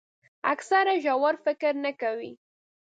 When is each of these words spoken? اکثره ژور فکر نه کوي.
اکثره 0.53 0.93
ژور 1.03 1.35
فکر 1.45 1.73
نه 1.83 1.91
کوي. 2.01 2.31